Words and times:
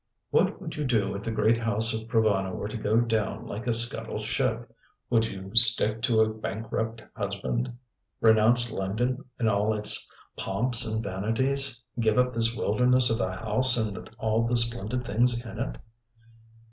"What 0.31 0.59
would 0.59 0.77
you 0.77 0.83
do 0.83 1.13
if 1.13 1.21
the 1.21 1.29
great 1.31 1.59
house 1.59 1.93
of 1.93 2.07
Provana 2.07 2.55
were 2.55 2.67
to 2.67 2.75
go 2.75 2.99
down 3.01 3.45
like 3.45 3.67
a 3.67 3.71
scuttled 3.71 4.23
ship? 4.23 4.75
Would 5.11 5.27
you 5.27 5.51
stick 5.55 6.01
to 6.01 6.21
a 6.21 6.33
bankrupt 6.33 7.03
husband 7.15 7.71
renounce 8.19 8.71
London 8.71 9.23
and 9.37 9.47
all 9.47 9.75
its 9.75 10.11
pomps 10.35 10.87
and 10.87 11.03
vanities 11.03 11.79
give 11.99 12.17
up 12.17 12.33
this 12.33 12.57
wilderness 12.57 13.11
of 13.11 13.19
a 13.21 13.31
house 13.31 13.77
and 13.77 14.09
all 14.17 14.47
the 14.47 14.57
splendid 14.57 15.05
things 15.05 15.45
in 15.45 15.59
it?" 15.59 15.77